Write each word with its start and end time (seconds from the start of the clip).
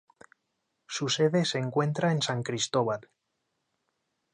Su 0.87 1.09
sede 1.09 1.45
se 1.45 1.59
encuentra 1.59 2.11
en 2.11 2.23
San 2.23 2.41
Cristóbal. 2.41 3.07